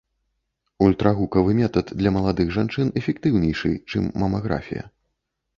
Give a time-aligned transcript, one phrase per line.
[0.85, 4.83] Ультрагукавы метад для маладых жанчын эфектыўнейшы, чым мамаграфія.